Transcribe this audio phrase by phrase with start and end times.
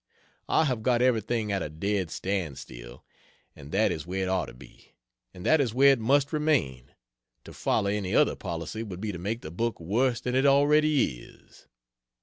[0.49, 3.05] I have got everything at a dead standstill,
[3.55, 4.93] and that is where it ought to be,
[5.31, 6.95] and that is where it must remain;
[7.43, 11.19] to follow any other policy would be to make the book worse than it already
[11.21, 11.67] is.